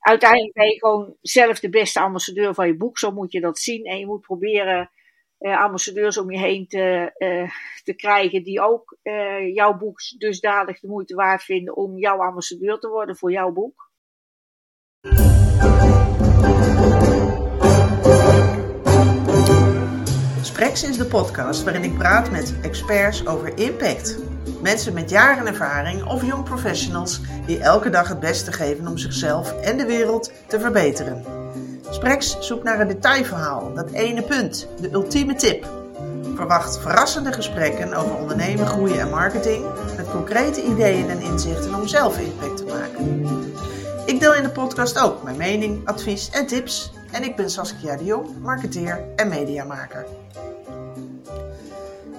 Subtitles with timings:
[0.00, 2.98] uiteindelijk ben je gewoon zelf de beste ambassadeur van je boek.
[2.98, 3.84] Zo moet je dat zien.
[3.84, 4.90] En je moet proberen
[5.40, 7.50] uh, ambassadeurs om je heen te, uh,
[7.84, 12.78] te krijgen die ook uh, jouw boek dusdanig de moeite waard vinden om jouw ambassadeur
[12.78, 13.88] te worden voor jouw boek.
[20.42, 24.29] Spreks is de podcast waarin ik praat met experts over impact.
[24.62, 29.60] Mensen met jaren ervaring of jong professionals die elke dag het beste geven om zichzelf
[29.60, 31.24] en de wereld te verbeteren.
[31.90, 35.66] Spreks zoekt naar een detailverhaal, dat ene punt, de ultieme tip.
[36.34, 39.64] Verwacht verrassende gesprekken over ondernemen, groeien en marketing
[39.96, 43.24] met concrete ideeën en inzichten om zelf impact te maken.
[44.06, 46.92] Ik deel in de podcast ook mijn mening, advies en tips.
[47.10, 50.06] En ik ben Saskia de Jong, marketeer en mediamaker.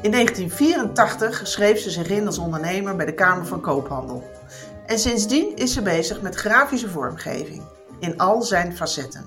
[0.01, 4.29] In 1984 schreef ze zich in als ondernemer bij de Kamer van Koophandel.
[4.85, 7.63] En sindsdien is ze bezig met grafische vormgeving
[7.99, 9.25] in al zijn facetten.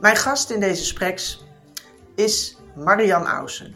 [0.00, 1.44] Mijn gast in deze spreks
[2.14, 3.74] is Marian Ausen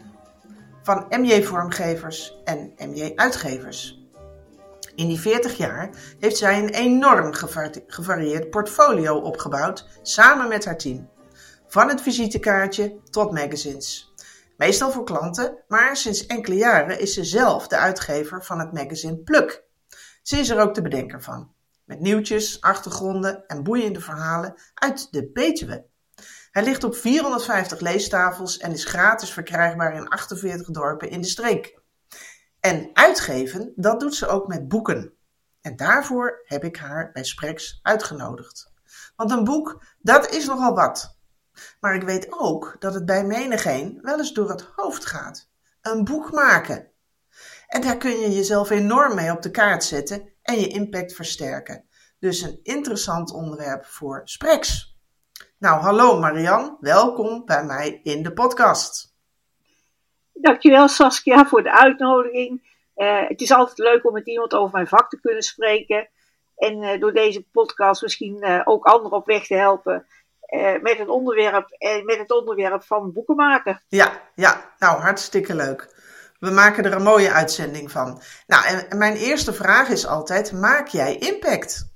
[0.83, 4.05] van MJ Vormgevers en MJ Uitgevers.
[4.95, 7.33] In die 40 jaar heeft zij een enorm
[7.87, 11.09] gevarieerd portfolio opgebouwd samen met haar team.
[11.67, 14.06] Van het visitekaartje tot magazines.
[14.57, 19.17] Meestal voor klanten, maar sinds enkele jaren is ze zelf de uitgever van het magazine
[19.17, 19.65] Pluk.
[20.23, 21.53] Ze is er ook de bedenker van.
[21.85, 25.87] Met nieuwtjes, achtergronden en boeiende verhalen uit de Betuwe.
[26.51, 31.81] Hij ligt op 450 leestafels en is gratis verkrijgbaar in 48 dorpen in de streek.
[32.61, 35.13] En uitgeven, dat doet ze ook met boeken.
[35.61, 38.73] En daarvoor heb ik haar bij Spreks uitgenodigd.
[39.17, 41.16] Want een boek, dat is nogal wat.
[41.81, 45.51] Maar ik weet ook dat het bij menigeen wel eens door het hoofd gaat.
[45.83, 46.91] Een boek maken.
[47.67, 51.85] En daar kun je jezelf enorm mee op de kaart zetten en je impact versterken.
[52.19, 54.97] Dus een interessant onderwerp voor Spreks.
[55.59, 59.15] Nou, hallo Marian, welkom bij mij in de podcast.
[60.33, 62.75] Dankjewel Saskia voor de uitnodiging.
[62.97, 66.09] Uh, het is altijd leuk om met iemand over mijn vak te kunnen spreken.
[66.57, 70.07] En uh, door deze podcast misschien uh, ook anderen op weg te helpen
[70.83, 71.69] met, het onderwerp,
[72.05, 73.83] met het onderwerp van boeken maken.
[73.89, 75.95] Ja, ja, nou hartstikke leuk.
[76.39, 78.21] We maken er een mooie uitzending van.
[78.47, 81.95] Nou, en mijn eerste vraag is altijd: maak jij impact?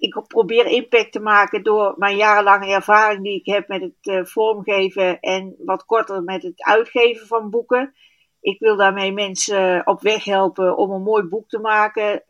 [0.00, 4.24] ik probeer impact te maken door mijn jarenlange ervaring die ik heb met het uh,
[4.24, 7.94] vormgeven en wat korter met het uitgeven van boeken.
[8.40, 12.24] Ik wil daarmee mensen op weg helpen om een mooi boek te maken.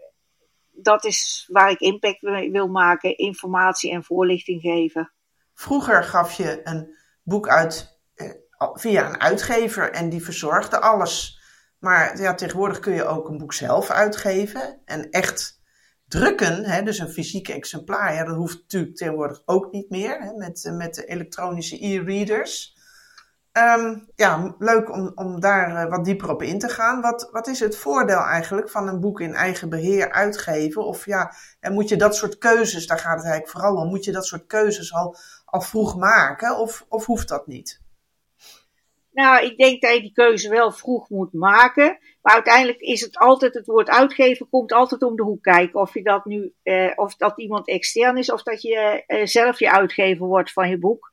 [0.71, 5.13] Dat is waar ik impact wil maken, informatie en voorlichting geven.
[5.61, 8.31] Vroeger gaf je een boek uit eh,
[8.73, 11.41] via een uitgever en die verzorgde alles.
[11.79, 15.61] Maar ja, tegenwoordig kun je ook een boek zelf uitgeven en echt
[16.09, 20.71] drukken, hè, dus een fysieke exemplaar, dat hoeft natuurlijk tegenwoordig ook niet meer hè, met,
[20.73, 22.77] met de elektronische e-readers.
[23.53, 27.01] Um, ja, leuk om, om daar uh, wat dieper op in te gaan.
[27.01, 30.85] Wat, wat is het voordeel eigenlijk van een boek in eigen beheer uitgeven?
[30.85, 34.05] Of ja, en moet je dat soort keuzes, daar gaat het eigenlijk vooral om, moet
[34.05, 37.81] je dat soort keuzes al, al vroeg maken of, of hoeft dat niet?
[39.13, 41.99] Nou, ik denk dat je die keuze wel vroeg moet maken.
[42.23, 45.81] Maar uiteindelijk is het altijd, het woord uitgeven komt altijd om de hoek kijken.
[45.81, 49.59] Of je dat nu, eh, of dat iemand extern is, of dat je eh, zelf
[49.59, 51.10] je uitgever wordt van je boek.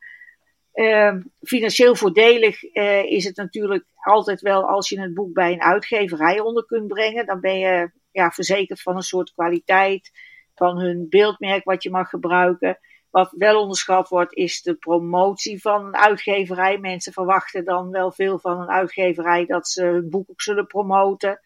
[0.78, 5.62] Uh, financieel voordelig uh, is het natuurlijk altijd wel als je het boek bij een
[5.62, 7.26] uitgeverij onder kunt brengen.
[7.26, 10.12] Dan ben je ja, verzekerd van een soort kwaliteit,
[10.56, 12.80] van hun beeldmerk wat je mag gebruiken.
[13.10, 16.78] Wat wel onderschat wordt, is de promotie van een uitgeverij.
[16.78, 21.42] Mensen verwachten dan wel veel van een uitgeverij dat ze hun boek ook zullen promoten.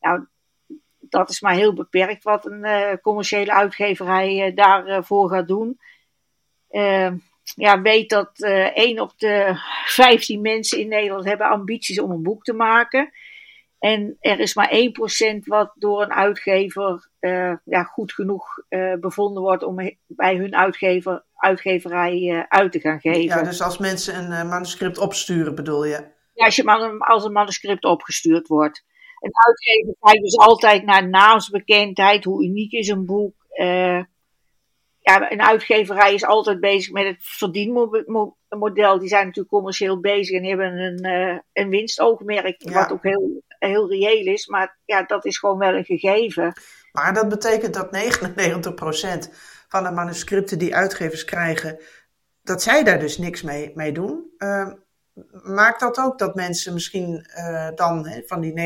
[0.00, 0.26] Nou,
[0.98, 5.78] dat is maar heel beperkt wat een uh, commerciële uitgeverij uh, daarvoor gaat doen.
[7.56, 9.52] Uh, ja, weet dat 1 op de
[9.84, 13.12] 15 mensen in Nederland hebben ambities om een boek te maken.
[13.78, 14.70] En er is maar
[15.34, 20.56] 1% wat door een uitgever uh, ja, goed genoeg uh, bevonden wordt om bij hun
[20.56, 23.22] uitgever, uitgeverij uh, uit te gaan geven.
[23.22, 26.16] Ja, dus als mensen een manuscript opsturen, bedoel je?
[26.34, 28.84] Ja, als, je man, als een manuscript opgestuurd wordt.
[29.18, 33.34] Een uitgever kijkt dus altijd naar naamsbekendheid, hoe uniek is een boek.
[35.08, 38.98] Ja, een uitgeverij is altijd bezig met het verdienmodel.
[38.98, 42.72] Die zijn natuurlijk commercieel bezig en hebben een, een winstoogmerk, ja.
[42.72, 44.46] wat ook heel heel reëel is.
[44.46, 46.52] Maar ja, dat is gewoon wel een gegeven.
[46.92, 47.88] Maar dat betekent dat
[49.28, 49.34] 99%
[49.68, 51.78] van de manuscripten die uitgevers krijgen,
[52.42, 54.34] dat zij daar dus niks mee, mee doen.
[54.38, 54.72] Uh,
[55.42, 58.56] maakt dat ook dat mensen misschien uh, dan hè, van die 99%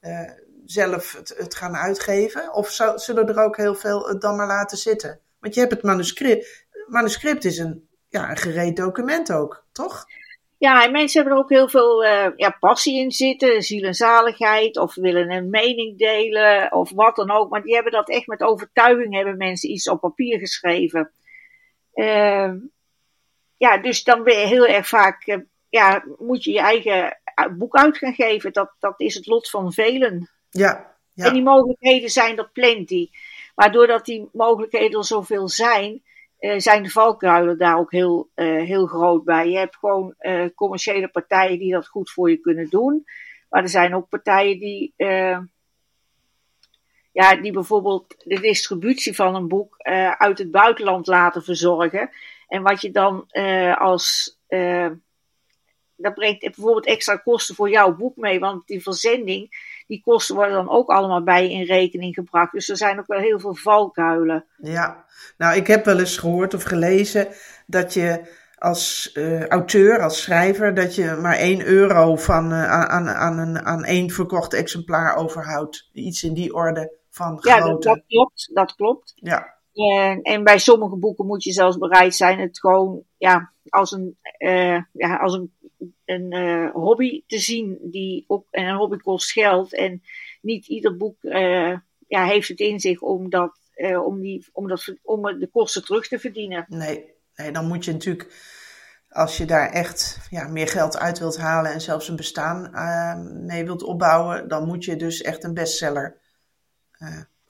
[0.00, 0.30] uh,
[0.66, 2.54] zelf het, het, gaan uitgeven?
[2.54, 5.20] Of zullen er ook heel veel het dan maar laten zitten?
[5.40, 6.66] Want je hebt het manuscript.
[6.86, 10.06] Manuscript is een, ja, een gereed document ook, toch?
[10.58, 13.94] Ja, en mensen hebben er ook heel veel uh, ja, passie in zitten, ziel en
[13.94, 17.50] zaligheid, of willen een mening delen, of wat dan ook.
[17.50, 21.12] Maar die hebben dat echt met overtuiging, hebben mensen iets op papier geschreven.
[21.94, 22.52] Uh,
[23.56, 25.36] ja, dus dan ben je heel erg vaak, uh,
[25.68, 27.18] ja, moet je je eigen
[27.58, 28.52] boek uit gaan geven.
[28.52, 30.30] Dat, dat is het lot van velen.
[30.58, 31.24] Ja, ja.
[31.24, 33.10] En die mogelijkheden zijn er plenty.
[33.54, 36.02] Maar doordat die mogelijkheden er zoveel zijn,
[36.40, 39.48] uh, zijn de valkuilen daar ook heel, uh, heel groot bij.
[39.48, 43.04] Je hebt gewoon uh, commerciële partijen die dat goed voor je kunnen doen.
[43.48, 44.94] Maar er zijn ook partijen die,
[47.12, 49.76] ja, die bijvoorbeeld de distributie van een boek
[50.18, 52.10] uit het buitenland laten verzorgen.
[52.48, 53.26] En wat je dan
[53.78, 54.38] als.
[55.96, 59.48] dat brengt bijvoorbeeld extra kosten voor jouw boek mee, want die verzending
[59.86, 62.52] die kosten worden dan ook allemaal bij in rekening gebracht.
[62.52, 64.44] Dus er zijn ook wel heel veel valkuilen.
[64.56, 65.04] Ja,
[65.36, 67.28] nou ik heb wel eens gehoord of gelezen
[67.66, 73.08] dat je als uh, auteur, als schrijver, dat je maar 1 euro van, uh, aan,
[73.08, 75.88] aan, een, aan één verkocht exemplaar overhoudt.
[75.92, 77.48] Iets in die orde van grootte.
[77.48, 78.50] Ja, dat, dat klopt.
[78.52, 79.12] Dat klopt.
[79.14, 79.55] Ja.
[79.76, 84.16] En, en, bij sommige boeken moet je zelfs bereid zijn het gewoon ja, als, een,
[84.38, 85.52] uh, ja, als een
[86.04, 90.02] een uh, hobby te zien die ook, en een hobby kost geld en
[90.40, 91.76] niet ieder boek uh,
[92.08, 93.58] ja, heeft het in zich om, dat,
[94.04, 96.64] om, die, om, om de kosten terug te verdienen.
[96.68, 98.34] Nee, nee, dan moet je natuurlijk,
[99.08, 102.70] als je daar echt ja, meer geld uit wilt halen en zelfs een bestaan
[103.46, 106.16] mee wilt opbouwen, dan moet je dus echt een bestseller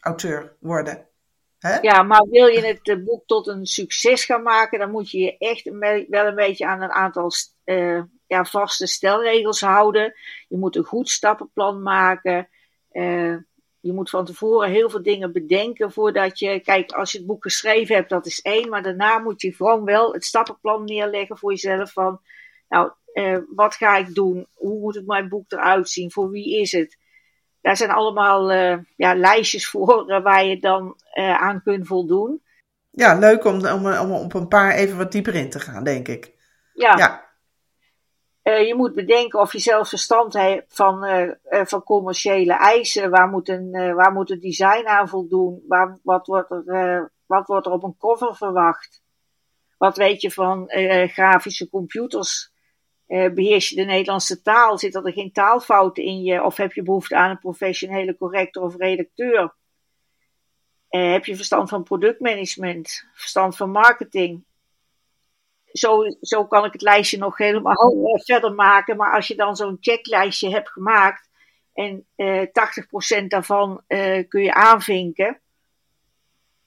[0.00, 1.06] auteur worden.
[1.82, 5.36] Ja, maar wil je het boek tot een succes gaan maken, dan moet je je
[5.38, 5.64] echt
[6.08, 7.30] wel een beetje aan een aantal
[7.64, 10.14] uh, ja, vaste stelregels houden.
[10.48, 12.48] Je moet een goed stappenplan maken.
[12.92, 13.36] Uh,
[13.80, 16.60] je moet van tevoren heel veel dingen bedenken voordat je.
[16.60, 18.69] Kijk, als je het boek geschreven hebt, dat is één.
[18.69, 21.92] Maar daarna moet je gewoon wel het stappenplan neerleggen voor jezelf.
[21.92, 22.20] Van,
[22.69, 22.92] nou,
[23.54, 24.46] wat ga ik doen?
[24.54, 26.12] Hoe moet het mijn boek eruit zien?
[26.12, 26.96] Voor wie is het?
[27.66, 32.42] Daar zijn allemaal uh, ja, lijstjes voor waar je dan aan kunt voldoen.
[32.90, 36.08] Ja, leuk om, om, om op een paar even wat dieper in te gaan, denk
[36.08, 36.32] ik.
[36.74, 36.96] Ja.
[36.96, 37.24] ja.
[38.42, 41.30] Uh, je moet bedenken of je zelf verstand hebt van, uh,
[41.64, 43.10] van commerciële eisen.
[43.10, 45.64] Waar moet, een, waar moet het design aan voldoen?
[45.69, 49.02] Waar, wat, wordt er, wat wordt er op een cover verwacht?
[49.78, 50.70] Wat weet je van
[51.08, 52.52] grafische computers?
[53.06, 54.79] Beheers je de Nederlandse taal?
[54.79, 56.43] Zitten er geen taalfouten in je?
[56.43, 59.55] Of heb je behoefte aan een professionele corrector of redacteur?
[60.88, 63.05] heb je verstand van productmanagement?
[63.12, 64.44] Verstand van marketing?
[65.76, 68.97] zo, zo kan ik het lijstje nog helemaal uh, verder maken.
[68.97, 71.29] Maar als je dan zo'n checklijstje hebt gemaakt
[71.73, 72.49] en uh, eh,
[73.23, 73.82] 80% daarvan
[74.29, 75.41] kun je aanvinken,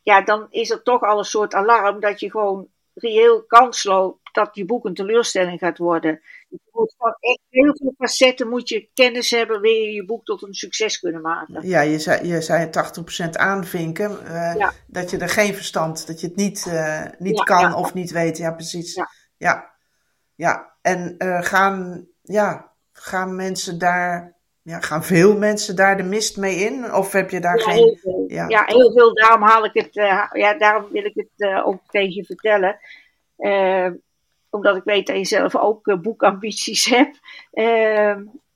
[0.02, 4.19] ja, dan is er toch al een soort alarm dat je gewoon reëel kans loopt
[4.32, 6.22] dat je boek een teleurstelling gaat worden.
[6.50, 10.26] Je moet van echt heel veel facetten moet je kennis hebben, wil je je boek
[10.26, 11.68] tot een succes kunnen maken.
[11.68, 12.70] Ja, je zei, je zei
[13.26, 14.74] 80% aanvinken, uh, ja.
[14.88, 17.76] dat je er geen verstand, dat je het niet, uh, niet ja, kan ja.
[17.76, 18.38] of niet weet.
[18.38, 19.02] Ja, precies.
[19.38, 19.74] Ja,
[20.36, 20.78] ja.
[20.82, 24.40] En uh, gaan, ja, gaan mensen daar
[24.70, 26.94] ja, gaan veel mensen daar de mist mee in?
[26.94, 27.76] Of heb je daar ja, geen.
[27.76, 28.26] Heel veel.
[28.28, 29.14] Ja, ja, heel veel.
[29.14, 29.96] Daarom haal ik het.
[29.96, 32.80] Uh, ja, daarom wil ik het uh, ook tegen je vertellen.
[33.38, 33.90] Uh,
[34.50, 37.20] omdat ik weet dat je zelf ook boekambities hebt.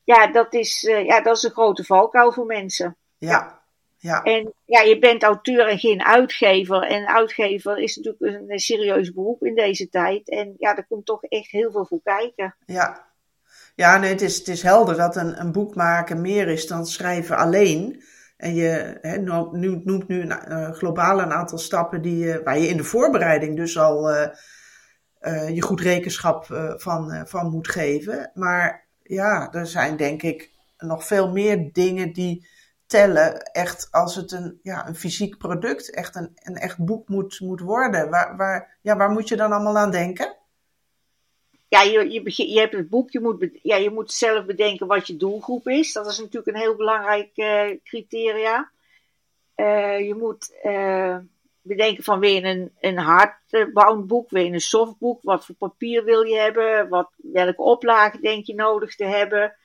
[0.04, 2.98] ja, dat is, ja, dat is een grote valkuil voor mensen.
[3.18, 3.62] Ja.
[3.98, 4.24] ja.
[4.24, 6.82] En ja, je bent auteur en geen uitgever.
[6.82, 10.30] En uitgever is natuurlijk een, serieus beroep in deze tijd.
[10.30, 12.56] En ja, er komt toch echt heel veel voor kijken.
[12.66, 13.12] Ja,
[13.76, 16.86] ja, nee, het is, het is helder dat een, een boek maken meer is dan
[16.86, 18.04] schrijven alleen.
[18.38, 19.18] En je hè,
[19.52, 22.84] nu, noemt nu een, uh, globaal een aantal stappen die, uh, waar je in de
[22.84, 24.28] voorbereiding dus al uh,
[25.54, 26.46] je goed rekenschap
[26.78, 28.32] van, van moet geven.
[28.34, 32.48] Maar ja, er zijn denk ik nog veel meer dingen die
[32.86, 33.42] tellen.
[33.42, 37.60] Echt als het een, ja, een fysiek product, echt een, een echt boek moet, moet
[37.60, 38.10] worden.
[38.10, 40.36] Waar, waar, ja, waar moet je dan allemaal aan denken?
[41.74, 45.08] ja, je, je, je hebt het boek, je moet, ja, je moet zelf bedenken wat
[45.08, 45.94] je doelgroep is.
[45.94, 47.34] Dat is natuurlijk een heel belangrijk
[47.84, 48.72] criteria.
[49.98, 50.54] Je moet
[51.64, 56.38] bedenken van je een, een hardbound boek, je een softboek, wat voor papier wil je
[56.38, 59.56] hebben, wat, welke oplagen denk je nodig te hebben,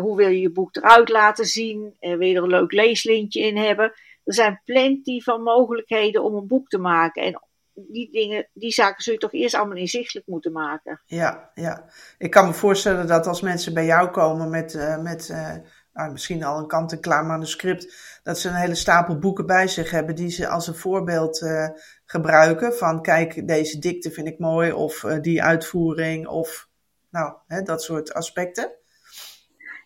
[0.00, 3.56] hoe wil je je boek eruit laten zien, wil je er een leuk leeslintje in
[3.56, 3.92] hebben.
[4.24, 7.22] Er zijn plenty van mogelijkheden om een boek te maken.
[7.22, 7.40] En
[7.74, 11.00] die dingen, die zaken zul je toch eerst allemaal inzichtelijk moeten maken.
[11.06, 11.84] Ja, ja.
[12.18, 15.54] Ik kan me voorstellen dat als mensen bij jou komen met, uh, met uh,
[15.92, 20.14] nou, misschien al een kant-en-klaar manuscript, dat ze een hele stapel boeken bij zich hebben
[20.14, 21.68] die ze als een voorbeeld uh,
[22.04, 22.74] gebruiken.
[22.74, 26.68] Van kijk, deze dikte vind ik mooi, of uh, die uitvoering, of
[27.10, 28.78] nou, hè, dat soort aspecten.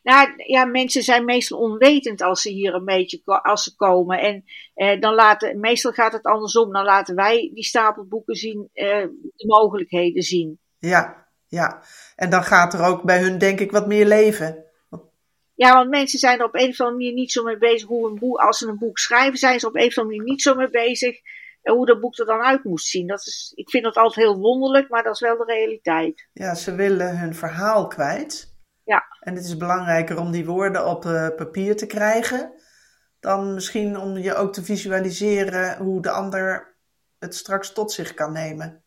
[0.04, 4.18] Nou ja, mensen zijn meestal onwetend als ze hier een beetje als ze komen.
[4.18, 4.44] En
[4.74, 6.72] eh, dan laten, meestal gaat het andersom.
[6.72, 9.06] Dan laten wij die stapel boeken zien, eh,
[9.36, 10.58] de mogelijkheden zien.
[10.78, 11.82] Ja, ja.
[12.16, 14.63] En dan gaat er ook bij hun, denk ik, wat meer leven.
[15.54, 18.08] Ja, want mensen zijn er op een of andere manier niet zo mee bezig hoe
[18.08, 20.42] een boek, als ze een boek schrijven, zijn ze op een of andere manier niet
[20.42, 21.20] zo mee bezig
[21.62, 23.06] eh, hoe dat boek er dan uit moest zien.
[23.06, 26.28] Dat is, ik vind dat altijd heel wonderlijk, maar dat is wel de realiteit.
[26.32, 28.52] Ja, ze willen hun verhaal kwijt.
[28.84, 29.04] Ja.
[29.20, 32.52] En het is belangrijker om die woorden op uh, papier te krijgen,
[33.20, 36.76] dan misschien om je ook te visualiseren hoe de ander
[37.18, 38.84] het straks tot zich kan nemen.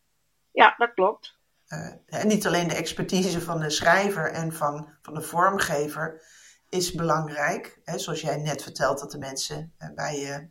[0.52, 1.36] Ja, dat klopt.
[1.68, 6.22] Uh, en niet alleen de expertise van de schrijver en van, van de vormgever
[6.70, 7.80] is belangrijk.
[7.84, 10.50] Hè, zoals jij net vertelt, dat de mensen uh, bij je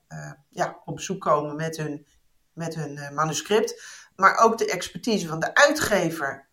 [0.48, 2.06] ja, op bezoek komen met hun,
[2.52, 3.82] met hun manuscript.
[4.16, 6.48] Maar ook de expertise van de uitgever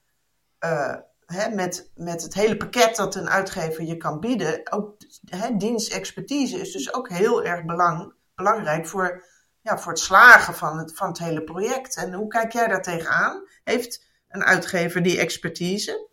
[1.51, 6.71] met, met het hele pakket dat een uitgever je kan bieden, ook hè, dienstexpertise is
[6.71, 9.25] dus ook heel erg belang, belangrijk voor,
[9.61, 11.95] ja, voor het slagen van het, van het hele project.
[11.95, 13.47] En hoe kijk jij daar tegenaan?
[13.63, 16.09] Heeft een uitgever die expertise?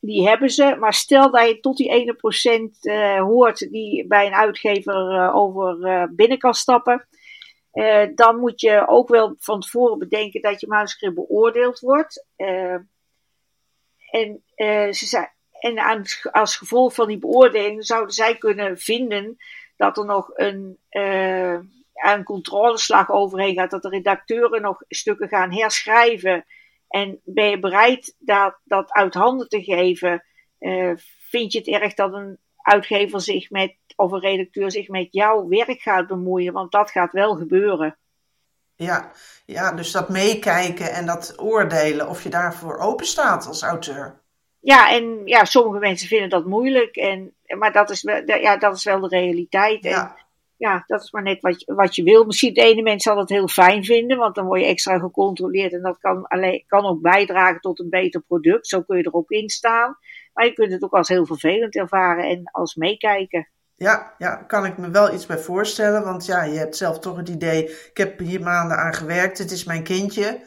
[0.00, 4.26] Die hebben ze, maar stel dat je tot die ene procent uh, hoort die bij
[4.26, 7.08] een uitgever uh, over uh, binnen kan stappen.
[8.14, 12.26] dan moet je ook wel van tevoren bedenken dat je manuscript beoordeeld wordt.
[14.10, 14.42] En,
[14.94, 15.26] ze zei,
[15.60, 19.36] en aan, als gevolg van die beoordeling zouden zij kunnen vinden
[19.76, 20.78] dat er nog een,
[21.92, 26.44] een controleslag overheen gaat, dat de redacteuren nog stukken gaan herschrijven.
[26.90, 30.24] En ben je bereid dat, dat uit handen te geven?
[30.58, 30.92] Uh,
[31.30, 35.48] vind je het erg dat een uitgever zich met, of een redacteur zich met jouw
[35.48, 36.52] werk gaat bemoeien?
[36.52, 37.98] Want dat gaat wel gebeuren.
[38.74, 39.12] Ja,
[39.46, 44.20] ja, dus dat meekijken en dat oordelen of je daarvoor open staat als auteur.
[44.60, 46.96] Ja, en ja, sommige mensen vinden dat moeilijk.
[46.96, 49.84] En, maar dat is, wel, ja, dat is wel de realiteit.
[49.84, 50.14] En,
[50.60, 50.84] ja.
[50.86, 52.24] dat is maar net wat, wat je wil.
[52.24, 55.72] Misschien de ene mens zal dat heel fijn vinden, want dan word je extra gecontroleerd.
[55.72, 58.66] En dat kan, alleen, kan ook bijdragen tot een beter product.
[58.66, 59.96] Zo kun je er ook in staan.
[60.32, 63.48] Maar je kunt het ook als heel vervelend ervaren en als meekijken.
[63.76, 66.04] Ja, ja, kan ik me wel iets bij voorstellen.
[66.04, 69.50] Want ja, je hebt zelf toch het idee, ik heb hier maanden aan gewerkt, het
[69.50, 70.40] is mijn kindje,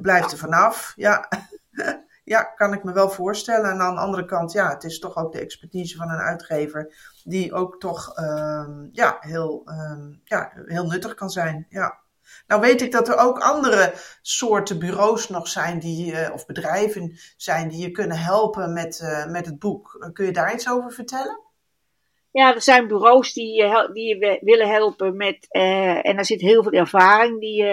[0.00, 0.92] blijf er vanaf.
[0.96, 1.28] Ja.
[2.26, 3.70] ja, kan ik me wel voorstellen.
[3.70, 6.94] En aan de andere kant, ja, het is toch ook de expertise van een uitgever,
[7.24, 11.66] die ook toch um, ja, heel, um, ja, heel nuttig kan zijn.
[11.68, 11.98] Ja.
[12.46, 13.92] Nou weet ik dat er ook andere
[14.22, 19.26] soorten bureaus nog zijn, die, uh, of bedrijven zijn, die je kunnen helpen met, uh,
[19.26, 20.10] met het boek.
[20.12, 21.40] Kun je daar iets over vertellen?
[22.30, 25.46] Ja, er zijn bureaus die, uh, die je willen helpen met,
[26.02, 27.64] en daar zit heel veel ervaring, die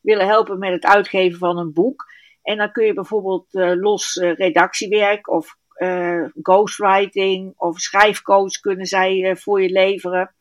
[0.00, 2.16] willen helpen met het uitgeven van een boek.
[2.42, 8.86] En dan kun je bijvoorbeeld uh, los uh, redactiewerk of uh, ghostwriting of schrijfcoach kunnen
[8.86, 10.34] zij voor je leveren.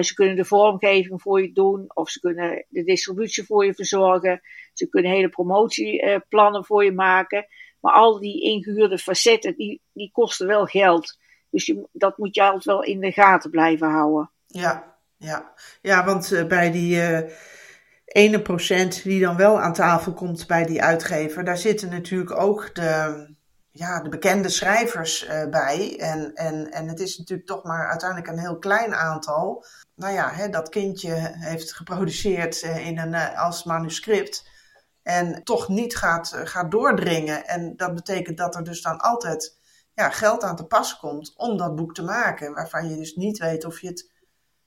[0.00, 4.40] ze kunnen de vormgeving voor je doen of ze kunnen de distributie voor je verzorgen.
[4.72, 7.46] Ze kunnen hele promotieplannen voor je maken.
[7.80, 11.18] Maar al die ingehuurde facetten, die, die kosten wel geld.
[11.50, 14.30] Dus dat moet je altijd wel in de gaten blijven houden.
[14.46, 15.54] Ja, ja.
[15.82, 17.00] ja want bij die
[18.04, 22.74] ene procent die dan wel aan tafel komt bij die uitgever, daar zitten natuurlijk ook
[22.74, 23.34] de,
[23.70, 25.98] ja, de bekende schrijvers uh, bij.
[25.98, 29.64] En, en, en het is natuurlijk toch maar uiteindelijk een heel klein aantal.
[29.94, 34.48] Nou ja, hè, dat kindje heeft geproduceerd uh, in een, uh, als manuscript.
[35.02, 37.46] En toch niet gaat, gaat doordringen.
[37.46, 39.58] En dat betekent dat er dus dan altijd
[39.94, 42.54] ja, geld aan te pas komt om dat boek te maken.
[42.54, 44.12] Waarvan je dus niet weet of je het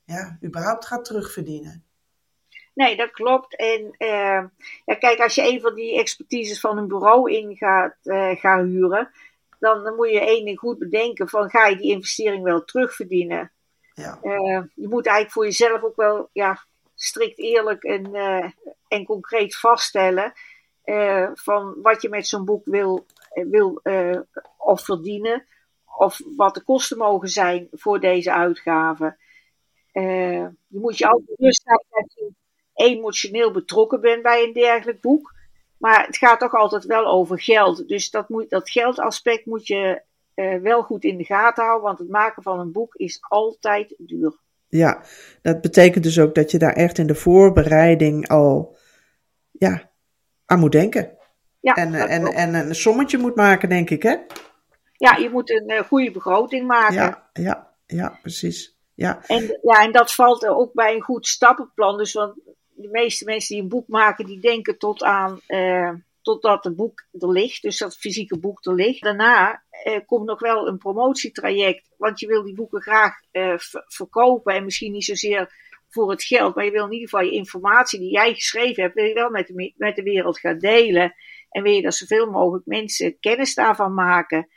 [0.04, 1.87] ja, überhaupt gaat terugverdienen.
[2.78, 3.56] Nee, dat klopt.
[3.56, 4.44] En uh,
[4.84, 8.64] ja, kijk, als je een van die expertises van een bureau in gaat, uh, gaan
[8.64, 9.10] huren,
[9.58, 13.52] dan, dan, moet je één ding goed bedenken: van ga je die investering wel terugverdienen?
[13.94, 14.18] Ja.
[14.22, 18.14] Uh, je moet eigenlijk voor jezelf ook wel ja, strikt eerlijk en,
[18.88, 20.32] en concreet vaststellen
[21.34, 23.80] van wat je met zo'n boek wil, wil
[24.56, 25.46] of verdienen,
[25.96, 29.18] of wat de kosten mogen zijn voor deze uitgaven.
[29.92, 32.32] je moet je altijd bewust zijn dat je
[32.78, 35.34] emotioneel betrokken bent bij een dergelijk boek.
[35.78, 37.88] Maar het gaat toch altijd wel over geld.
[37.88, 40.02] Dus dat, moet, dat geldaspect moet je
[40.34, 41.86] uh, wel goed in de gaten houden.
[41.86, 44.36] Want het maken van een boek is altijd duur.
[44.68, 45.02] Ja,
[45.42, 48.76] dat betekent dus ook dat je daar echt in de voorbereiding al
[49.50, 49.90] ja,
[50.46, 51.16] aan moet denken.
[51.60, 54.16] Ja, en, en, en een sommetje moet maken, denk ik, hè?
[54.92, 56.94] Ja, je moet een uh, goede begroting maken.
[56.94, 58.76] Ja, ja, ja, precies.
[58.94, 59.20] Ja.
[59.26, 61.98] En, ja, en dat valt ook bij een goed stappenplan.
[61.98, 62.34] Dus want
[62.80, 65.92] de meeste mensen die een boek maken, die denken tot aan, uh,
[66.22, 67.62] totdat het boek er ligt.
[67.62, 69.02] Dus dat fysieke boek er ligt.
[69.02, 71.94] Daarna uh, komt nog wel een promotietraject.
[71.96, 73.54] Want je wil die boeken graag uh,
[73.86, 74.54] verkopen.
[74.54, 75.52] En misschien niet zozeer
[75.88, 76.54] voor het geld.
[76.54, 79.30] Maar je wil in ieder geval je informatie die jij geschreven hebt, wil je wel
[79.30, 81.14] met de, met de wereld gaan delen.
[81.50, 84.48] En wil je dat zoveel mogelijk mensen kennis daarvan maken.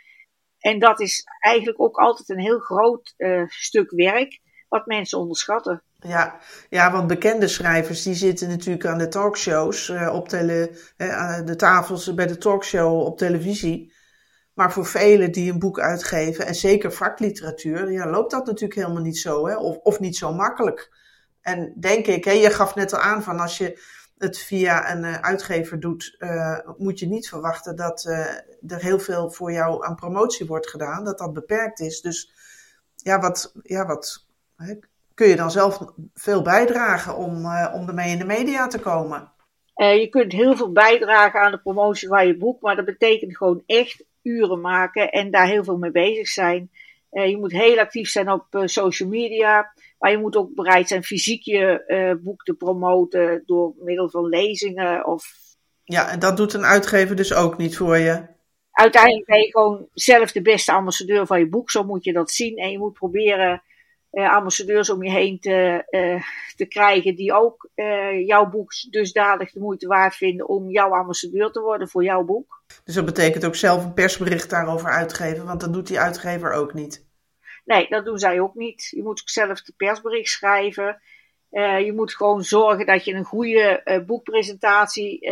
[0.60, 3.16] En dat is eigenlijk ook altijd een heel groot
[3.48, 5.84] stuk werk, wat mensen onderschatten.
[6.04, 6.40] Ja,
[6.70, 10.72] ja, want bekende schrijvers die zitten natuurlijk aan de talkshows, uh, op tele,
[11.46, 13.94] de tafels bij de talkshow op televisie.
[14.54, 19.02] Maar voor velen die een boek uitgeven, en zeker vakliteratuur, ja, loopt dat natuurlijk helemaal
[19.02, 19.56] niet zo, hè?
[19.56, 20.92] Of, of niet zo makkelijk.
[21.42, 23.82] En denk ik, hè, je gaf net al aan van als je
[24.18, 26.18] het via een uh, uitgever doet,
[26.78, 28.04] moet je niet verwachten dat
[28.68, 32.02] er heel veel voor jou aan promotie wordt gedaan, dat dat beperkt is.
[32.02, 32.34] Dus
[32.96, 34.26] ja, wat, ja, wat
[35.14, 35.80] kun je dan zelf
[36.14, 37.36] veel bijdragen om,
[37.74, 39.32] om ermee in de media te komen?
[39.76, 43.64] je kunt heel veel bijdragen aan de promotie van je boek, maar dat betekent gewoon
[43.66, 46.72] echt uren maken en daar heel veel mee bezig zijn.
[47.10, 49.74] je moet heel actief zijn op social media.
[50.02, 55.06] Maar je moet ook bereid zijn fysiek je boek te promoten door middel van lezingen
[55.08, 55.26] of...
[55.84, 58.26] Ja, en dat doet een uitgever dus ook niet voor je?
[58.72, 61.72] Uiteindelijk ben je gewoon zelf de beste ambassadeur van je boek.
[61.72, 62.58] Zo moet je dat zien.
[62.58, 63.62] En je moet proberen
[64.12, 66.24] uh, ambassadeurs om je heen te, uh,
[66.56, 67.70] te krijgen die ook
[68.26, 72.64] jouw boek dusdanig de moeite waard vinden om jouw ambassadeur te worden voor jouw boek.
[72.84, 76.74] Dus dat betekent ook zelf een persbericht daarover uitgeven, want dat doet die uitgever ook
[76.74, 77.10] niet.
[77.66, 78.88] Nee, dat doen zij ook niet.
[78.96, 81.02] Je moet zelf de persbericht schrijven.
[81.86, 85.30] Je moet gewoon zorgen dat je een goede boekpresentatie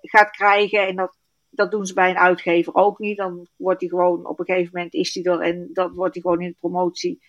[0.00, 0.86] gaat krijgen.
[0.86, 1.16] En dat,
[1.50, 3.16] dat doen ze bij een uitgever ook niet.
[3.16, 6.22] Dan wordt hij gewoon, op een gegeven moment is hij er en dan wordt hij
[6.22, 7.22] gewoon in de promotie,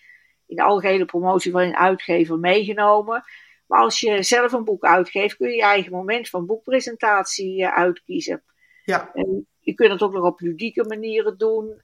[0.52, 3.22] in de algehele promotie van een uitgever meegenomen.
[3.66, 8.42] Maar als je zelf een boek uitgeeft, kun je je eigen moment van boekpresentatie uitkiezen.
[8.84, 9.10] Ja.
[9.14, 11.80] En je kunt het ook nog op ludieke manieren doen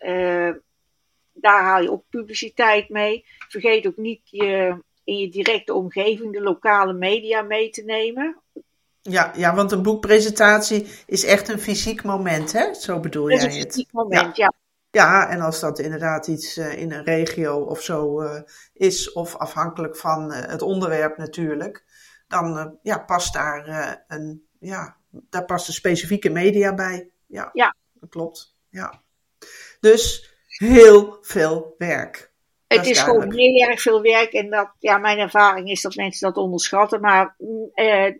[1.40, 3.24] daar haal je ook publiciteit mee.
[3.48, 8.42] Vergeet ook niet je, in je directe omgeving de lokale media mee te nemen.
[9.02, 12.74] Ja, ja, want een boekpresentatie is echt een fysiek moment, hè?
[12.74, 13.54] Zo bedoel jij het?
[13.54, 14.44] Een fysiek moment, ja.
[14.44, 14.52] ja.
[14.90, 18.40] En als dat inderdaad iets uh, in een regio of zo uh,
[18.72, 21.84] is, of afhankelijk van uh, het onderwerp natuurlijk,
[22.28, 27.10] dan ja, past daar een, ja, daar past een specifieke media bij.
[27.26, 27.74] Ja, ja.
[27.92, 28.56] dat klopt.
[28.70, 29.02] Ja.
[29.80, 32.32] Dus heel veel werk.
[32.66, 35.94] Het is, is gewoon heel erg veel werk en dat, ja, mijn ervaring is dat
[35.94, 37.00] mensen dat onderschatten.
[37.00, 37.36] Maar
[37.72, 38.14] eh,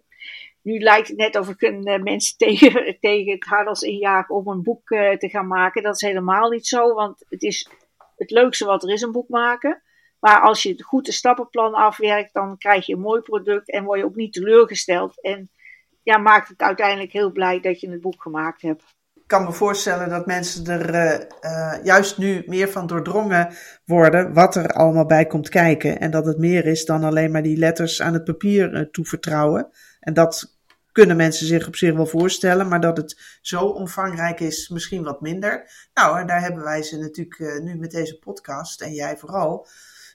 [0.69, 4.49] nu lijkt het net of ik een uh, mensen tegen, tegen het hardels injaag om
[4.49, 5.83] een boek uh, te gaan maken.
[5.83, 7.71] Dat is helemaal niet zo, want het is
[8.17, 9.83] het leukste wat er is, een boek maken.
[10.21, 13.85] Maar als je het goed de stappenplan afwerkt, dan krijg je een mooi product en
[13.85, 15.23] word je ook niet teleurgesteld.
[15.23, 15.51] En
[16.03, 18.85] ja, maakt het uiteindelijk heel blij dat je het boek gemaakt hebt
[19.29, 23.55] kan me voorstellen dat mensen er uh, juist nu meer van doordrongen
[23.85, 26.01] worden wat er allemaal bij komt kijken.
[26.01, 29.71] En dat het meer is dan alleen maar die letters aan het papier toevertrouwen.
[30.01, 30.58] En dat
[30.99, 35.21] kunnen mensen zich op zich wel voorstellen, maar dat het zo omvangrijk is, misschien wat
[35.21, 35.71] minder.
[35.95, 39.67] Nou, en daar hebben wij ze natuurlijk nu met deze podcast, en jij vooral,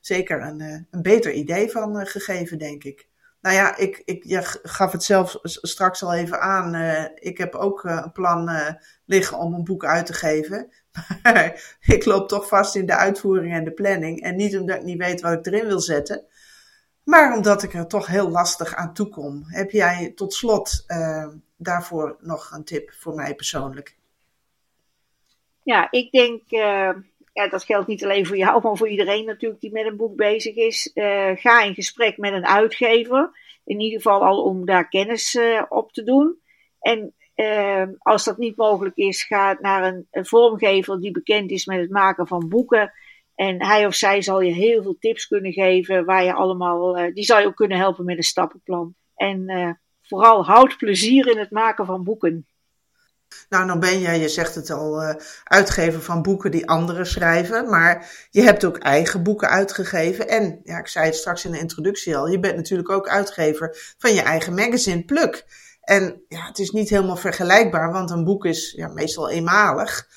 [0.02, 3.08] zeker een, een beter idee van gegeven, denk ik.
[3.42, 4.24] Nou ja, ik, ik
[4.64, 6.76] gaf het zelf straks al even aan.
[7.16, 8.50] Ik heb ook een plan
[9.06, 10.72] liggen om een boek uit te geven.
[11.24, 14.22] Maar ik loop toch vast in de uitvoering en de planning.
[14.22, 16.26] En niet omdat ik niet weet wat ik erin wil zetten.
[17.04, 19.44] Maar omdat ik er toch heel lastig aan toe kom.
[19.46, 20.86] Heb jij tot slot
[21.58, 23.98] daarvoor nog een tip voor mij persoonlijk?
[25.64, 26.42] Ja, ik denk
[27.34, 30.16] ja, dat geldt niet alleen voor jou, maar voor iedereen natuurlijk die met een boek
[30.16, 30.92] bezig is.
[30.94, 33.32] Uh, ga in gesprek met een uitgever.
[33.66, 36.38] In ieder geval al om daar kennis uh, op te doen.
[36.80, 41.80] En uh, als dat niet mogelijk is, ga naar een, vormgever die bekend is met
[41.80, 42.92] het maken van boeken.
[43.48, 47.24] En hij of zij zal je heel veel tips kunnen geven, waar je allemaal, die
[47.24, 48.96] zal je ook kunnen helpen met een stappenplan.
[49.16, 52.48] En vooral houd plezier in het maken van boeken.
[53.50, 57.70] Nou, dan ben jij, je zegt het al, uh, uitgever van boeken die anderen schrijven.
[57.70, 60.28] Maar je hebt ook eigen boeken uitgegeven.
[60.28, 63.94] En, ja, ik zei het straks in de introductie al, je bent natuurlijk ook uitgever
[63.98, 65.46] van je eigen magazine Pluk.
[65.82, 70.08] En ja, het is niet helemaal vergelijkbaar, want een boek is ja, meestal eenmalig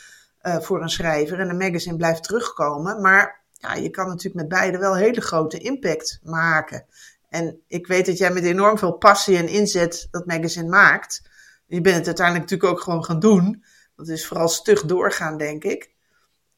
[0.46, 1.40] uh, voor een schrijver.
[1.40, 3.00] En een magazine blijft terugkomen.
[3.00, 6.86] Maar ja, je kan natuurlijk met beide wel hele grote impact maken.
[7.28, 11.22] En ik weet dat jij met enorm veel passie en inzet dat magazine maakt
[11.66, 13.64] je bent het uiteindelijk natuurlijk ook gewoon gaan doen.
[13.96, 15.94] Dat is vooral stug doorgaan, denk ik.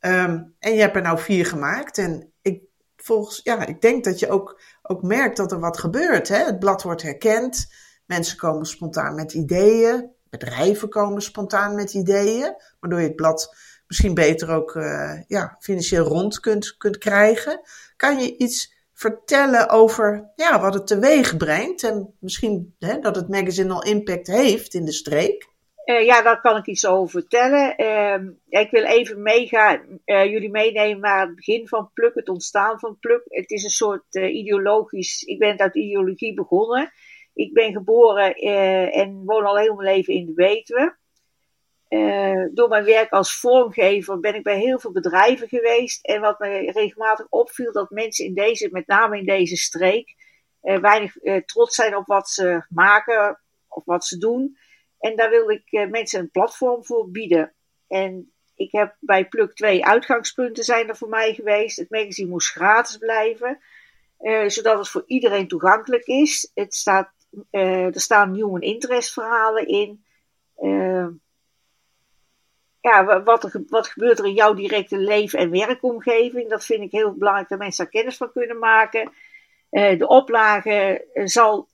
[0.00, 1.98] Um, en je hebt er nou vier gemaakt.
[1.98, 2.62] En ik
[2.96, 6.28] volgens, ja, ik denk dat je ook, ook merkt dat er wat gebeurt.
[6.28, 6.44] Hè?
[6.44, 7.72] Het blad wordt herkend,
[8.06, 13.56] mensen komen spontaan met ideeën, bedrijven komen spontaan met ideeën, waardoor je het blad
[13.88, 17.60] misschien beter ook uh, ja, financieel rond kunt, kunt krijgen.
[17.96, 23.28] Kan je iets vertellen over ja, wat het teweeg brengt en misschien hè, dat het
[23.28, 25.48] magazine al impact heeft in de streek?
[25.84, 27.82] Uh, ja, daar kan ik iets over vertellen.
[27.82, 29.18] Uh, ik wil even
[30.04, 33.22] uh, jullie meenemen naar het begin van Pluk, het ontstaan van Pluk.
[33.24, 36.92] Het is een soort ideologisch, ik ben uit ideologie begonnen.
[37.34, 38.34] Ik ben geboren
[38.92, 40.96] en woon al heel mijn leven in de Betuwe.
[42.52, 46.06] Door mijn werk als vormgever ben ik bij heel veel bedrijven geweest.
[46.06, 50.14] En wat me regelmatig opviel, dat mensen in deze, met name in deze streek,
[50.60, 54.58] weinig trots zijn op wat ze maken of wat ze doen.
[54.98, 57.54] En daar wil ik mensen een platform voor bieden.
[57.88, 61.76] En ik heb bij Pluk twee uitgangspunten zijn er voor mij geweest.
[61.76, 63.60] Het magazine moest gratis blijven,
[64.46, 66.50] zodat het voor iedereen toegankelijk is.
[66.54, 67.12] Het staat,
[67.50, 70.04] er staan human interest verhalen in.
[72.80, 76.48] Ja, wat, wat gebeurt er in jouw directe leven- en werkomgeving?
[76.48, 79.12] Dat vind ik heel belangrijk dat mensen daar kennis van kunnen maken.
[79.70, 81.68] de oplage zal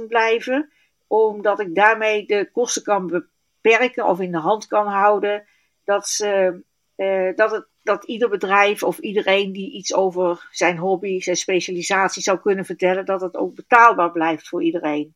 [0.00, 0.72] 10.000 blijven
[1.06, 5.46] omdat ik daarmee de kosten kan beperken of in de hand kan houden.
[5.84, 6.62] Dat, ze,
[6.96, 12.22] uh, dat, het, dat ieder bedrijf of iedereen die iets over zijn hobby, zijn specialisatie
[12.22, 15.14] zou kunnen vertellen, dat het ook betaalbaar blijft voor iedereen.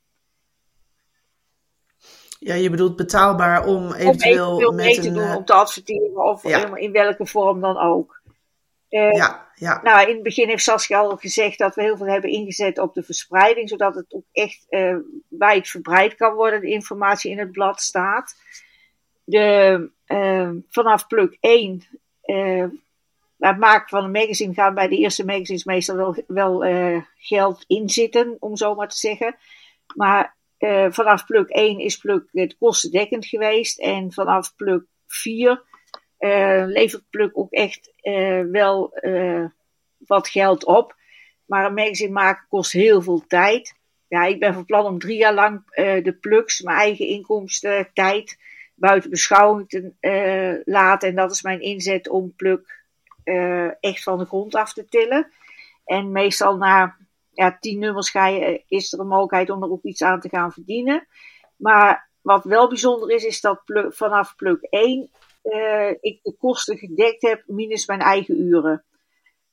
[2.38, 6.76] Ja, je bedoelt betaalbaar om eventueel, om mee te doen, om te adverteren of ja.
[6.76, 8.20] in welke vorm dan ook.
[8.90, 9.82] Uh, ja, ja.
[9.82, 12.94] Nou, in het begin heeft Saskia al gezegd dat we heel veel hebben ingezet op
[12.94, 14.96] de verspreiding, zodat het ook echt uh,
[15.28, 18.36] wijd verbreid kan worden, de informatie in het blad staat.
[19.24, 21.82] De, uh, vanaf pluk 1,
[23.38, 26.64] het maken van een magazine gaan bij de eerste magazines meestal wel, wel
[27.16, 29.36] geld inzitten, om zo maar te zeggen.
[29.94, 30.36] Maar
[30.88, 35.62] vanaf pluk 1 is pluk het kostendekkend geweest en vanaf pluk 4
[36.18, 38.98] uh, levert Pluk ook echt uh, wel
[39.98, 40.96] wat geld op.
[41.44, 43.74] Maar een magazine maken kost heel veel tijd.
[44.08, 45.62] Ja, ik ben van plan om drie jaar lang
[46.02, 48.38] de plugs, mijn eigen inkomsten, tijd,
[48.74, 51.08] buiten beschouwing te laten.
[51.08, 52.84] En dat is mijn inzet om Pluk
[53.80, 55.30] echt van de grond af te tillen.
[55.84, 56.96] En meestal na
[57.38, 60.28] ja, tien nummers ga je, is er een mogelijkheid om er ook iets aan te
[60.28, 61.06] gaan verdienen.
[61.56, 65.10] Maar wat wel bijzonder is, is dat vanaf pluk 1
[65.42, 68.84] uh, ik de kosten gedekt heb, minus mijn eigen uren.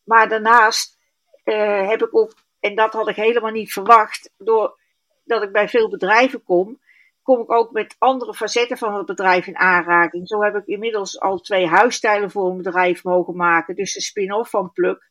[0.03, 0.97] Maar daarnaast
[1.43, 5.89] uh, heb ik ook, en dat had ik helemaal niet verwacht, doordat ik bij veel
[5.89, 6.79] bedrijven kom,
[7.23, 10.27] kom ik ook met andere facetten van het bedrijf in aanraking.
[10.27, 13.75] Zo heb ik inmiddels al twee huisstijlen voor een bedrijf mogen maken.
[13.75, 15.09] Dus de spin-off van Pluk,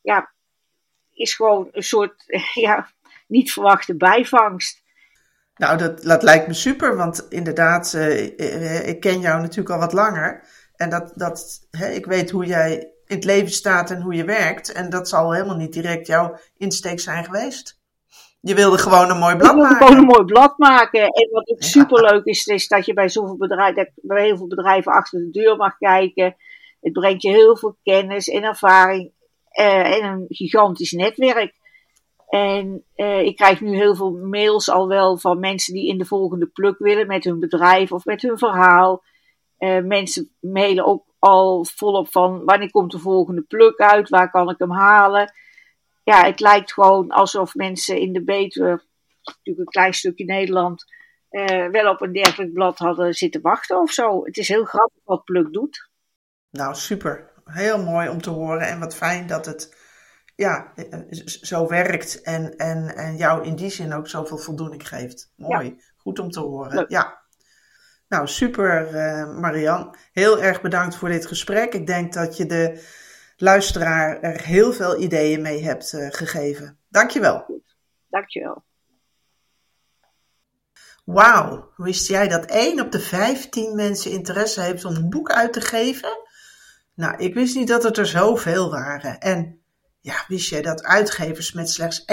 [0.00, 0.33] ja,
[1.14, 2.24] is gewoon een soort,
[2.66, 2.88] ja,
[3.26, 4.82] niet verwachte bijvangst.
[5.56, 9.92] Nou, dat, dat lijkt me super, want inderdaad, uh, ik ken jou natuurlijk al wat
[9.92, 10.44] langer.
[10.76, 14.24] En dat, dat, hè, ik weet hoe jij in het leven staat en hoe je
[14.24, 14.72] werkt.
[14.72, 17.82] En dat zal helemaal niet direct jouw insteek zijn geweest.
[18.40, 19.76] Je wilde gewoon een mooi blad maken.
[19.76, 21.00] gewoon een mooi blad maken.
[21.00, 24.92] En wat ook superleuk is, is dat je bij zoveel bedrijven, bij heel veel bedrijven
[24.92, 26.36] achter de deur mag kijken.
[26.80, 29.12] Het brengt je heel veel kennis en ervaring
[29.60, 31.54] uh, en een gigantisch netwerk.
[32.28, 36.04] En uh, ik krijg nu heel veel mails al wel van mensen die in de
[36.04, 39.02] volgende pluk willen met hun bedrijf of met hun verhaal.
[39.58, 44.50] Uh, mensen mailen ook al volop van wanneer komt de volgende pluk uit, waar kan
[44.50, 45.32] ik hem halen.
[46.04, 48.82] Ja, het lijkt gewoon alsof mensen in de Betuwe,
[49.22, 50.84] natuurlijk een klein stukje Nederland,
[51.70, 54.24] wel op een dergelijk blad hadden zitten wachten of zo.
[54.24, 55.90] Het is heel grappig wat pluk doet.
[56.50, 57.32] Nou, super.
[57.44, 59.76] Heel mooi om te horen en wat fijn dat het
[60.34, 60.72] ja,
[61.26, 65.32] zo werkt en, en, en jou in die zin ook zoveel voldoening geeft.
[65.36, 66.84] Mooi, goed om te horen.
[66.88, 67.22] Ja.
[68.08, 69.96] Nou, super uh, Marian.
[70.12, 71.74] Heel erg bedankt voor dit gesprek.
[71.74, 72.82] Ik denk dat je de
[73.36, 76.78] luisteraar er heel veel ideeën mee hebt uh, gegeven.
[76.88, 77.62] Dankjewel.
[78.08, 78.64] Dankjewel.
[81.04, 85.52] Wauw, wist jij dat 1 op de 15 mensen interesse heeft om een boek uit
[85.52, 86.23] te geven?
[86.94, 89.20] Nou, ik wist niet dat het er zoveel waren.
[89.20, 89.60] En
[90.00, 92.04] ja, wist jij dat uitgevers met slechts 1%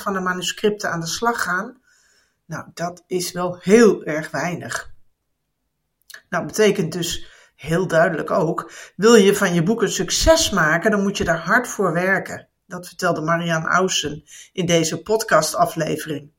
[0.00, 1.80] van de manuscripten aan de slag gaan?
[2.46, 4.92] Nou, dat is wel heel erg weinig.
[6.28, 11.02] Nou, betekent dus heel duidelijk ook, wil je van je boek een succes maken, dan
[11.02, 12.48] moet je daar hard voor werken.
[12.66, 16.30] Dat vertelde Marianne Ausen in deze podcastaflevering.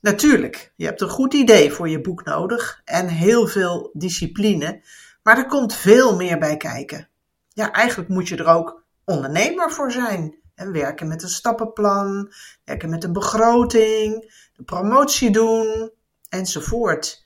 [0.00, 4.82] Natuurlijk, je hebt een goed idee voor je boek nodig en heel veel discipline,
[5.22, 7.08] maar er komt veel meer bij kijken.
[7.48, 10.38] Ja, eigenlijk moet je er ook ondernemer voor zijn.
[10.54, 12.32] En werken met een stappenplan,
[12.64, 15.90] werken met een begroting, de promotie doen
[16.28, 17.24] enzovoort.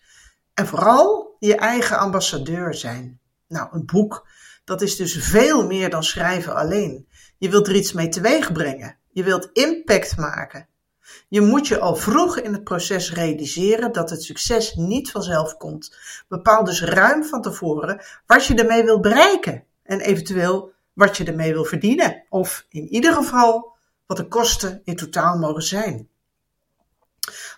[0.54, 3.20] En vooral je eigen ambassadeur zijn.
[3.48, 4.28] Nou, een boek,
[4.64, 7.08] dat is dus veel meer dan schrijven alleen.
[7.38, 8.98] Je wilt er iets mee teweeg brengen.
[9.10, 10.68] Je wilt impact maken.
[11.28, 15.96] Je moet je al vroeg in het proces realiseren dat het succes niet vanzelf komt.
[16.28, 21.52] Bepaal dus ruim van tevoren wat je ermee wilt bereiken en eventueel wat je ermee
[21.52, 22.24] wil verdienen.
[22.28, 26.08] Of in ieder geval wat de kosten in totaal mogen zijn.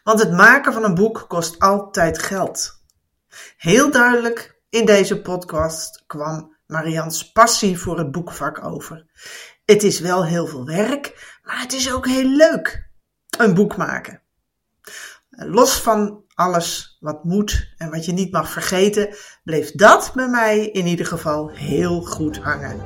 [0.03, 2.81] Want het maken van een boek kost altijd geld.
[3.57, 9.07] Heel duidelijk in deze podcast kwam Marians passie voor het boekvak over.
[9.65, 12.91] Het is wel heel veel werk, maar het is ook heel leuk.
[13.39, 14.21] Een boek maken.
[15.31, 20.67] Los van alles wat moet en wat je niet mag vergeten, bleef dat bij mij
[20.67, 22.81] in ieder geval heel goed hangen.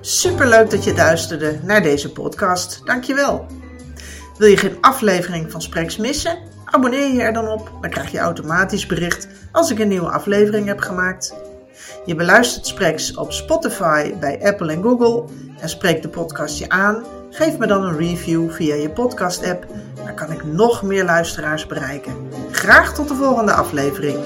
[0.00, 2.80] Superleuk dat je luisterde naar deze podcast.
[2.84, 3.46] Dankjewel.
[4.38, 6.38] Wil je geen aflevering van Spreks missen?
[6.64, 10.66] Abonneer je er dan op, dan krijg je automatisch bericht als ik een nieuwe aflevering
[10.66, 11.34] heb gemaakt.
[12.04, 15.24] Je beluistert Spreks op Spotify, bij Apple en Google
[15.58, 17.04] en spreekt de podcast je aan.
[17.36, 22.28] Geef me dan een review via je podcast-app, dan kan ik nog meer luisteraars bereiken.
[22.50, 24.16] Graag tot de volgende aflevering.